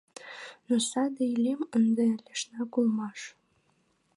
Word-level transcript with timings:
Но 0.67 0.75
саде 0.89 1.23
илем 1.33 1.61
ынде 1.77 2.05
лишнак 2.25 2.71
улмаш. 2.79 3.19